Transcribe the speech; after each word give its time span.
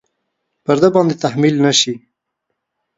پر 0.65 0.75
ده 0.81 0.87
باندې 0.95 1.15
تحمیل 1.23 1.55
نه 1.65 1.73
شي. 1.79 1.93